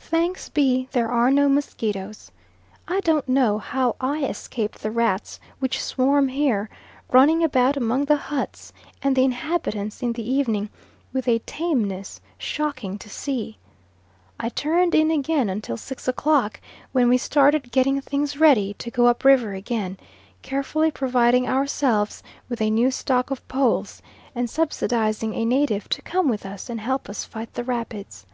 [0.00, 2.32] Thanks be there are no mosquitoes.
[2.88, 6.68] I don't know how I escaped the rats which swarm here,
[7.12, 10.70] running about among the huts and the inhabitants in the evening,
[11.12, 13.58] with a tameness shocking to see.
[14.40, 16.58] I turned in again until six o'clock,
[16.90, 19.98] when we started getting things ready to go up river again,
[20.42, 24.02] carefully providing ourselves with a new stock of poles,
[24.34, 28.26] and subsidising a native to come with us and help us to fight the rapids.